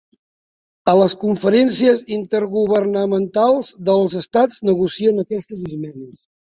A 0.93 0.95
les 0.99 1.13
conferències 1.23 2.01
intergovernamentals 2.17 3.73
dels 3.93 4.21
Estats 4.25 4.63
negocien 4.73 5.27
aquestes 5.29 5.67
esmenes. 5.73 6.23